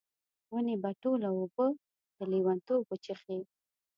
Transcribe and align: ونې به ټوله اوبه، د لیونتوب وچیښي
ونې 0.53 0.75
به 0.83 0.91
ټوله 1.01 1.29
اوبه، 1.37 1.67
د 2.17 2.19
لیونتوب 2.31 2.81
وچیښي 2.87 3.39